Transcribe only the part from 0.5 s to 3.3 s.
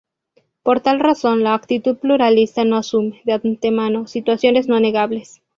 Por tal razón la actitud pluralista no asume,